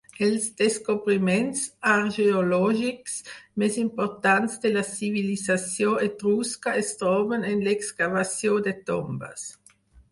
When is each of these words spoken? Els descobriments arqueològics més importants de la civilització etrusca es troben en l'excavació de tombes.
Els 0.25 0.45
descobriments 0.59 1.61
arqueològics 1.89 3.19
més 3.65 3.77
importants 3.83 4.57
de 4.65 4.73
la 4.79 4.85
civilització 4.89 5.95
etrusca 6.09 6.75
es 6.85 6.93
troben 7.05 7.49
en 7.53 7.65
l'excavació 7.71 8.59
de 8.69 8.77
tombes. 8.93 9.49